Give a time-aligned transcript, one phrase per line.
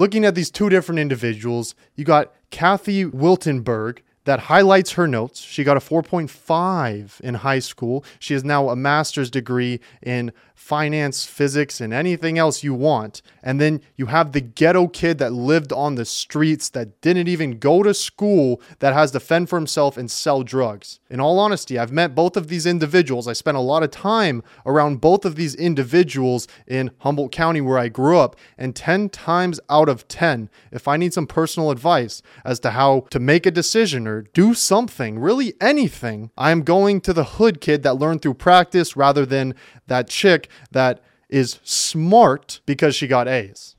[0.00, 3.98] Looking at these two different individuals, you got Kathy Wiltenberg,
[4.28, 5.40] that highlights her notes.
[5.40, 8.04] She got a 4.5 in high school.
[8.18, 13.22] She has now a master's degree in finance, physics, and anything else you want.
[13.42, 17.58] And then you have the ghetto kid that lived on the streets, that didn't even
[17.58, 20.98] go to school, that has to fend for himself and sell drugs.
[21.08, 23.28] In all honesty, I've met both of these individuals.
[23.28, 27.78] I spent a lot of time around both of these individuals in Humboldt County where
[27.78, 28.36] I grew up.
[28.58, 33.06] And 10 times out of 10, if I need some personal advice as to how
[33.10, 37.82] to make a decision or do something, really anything, I'm going to the hood kid
[37.82, 39.54] that learned through practice rather than
[39.86, 43.76] that chick that is smart because she got A's.